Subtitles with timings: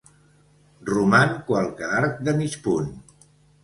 [0.93, 2.95] Roman qualque arc de mig punt.